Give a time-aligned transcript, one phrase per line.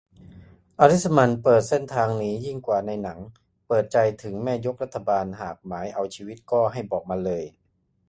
[0.79, 3.19] อริสมันต์เปิดเส้นทางหนียิ่งกว่าในหนัง
[3.67, 7.43] เปิดใจถึงแม่ยกรัฐบาลหากหมายเอาชีวิตก็ให้บอกมาเลย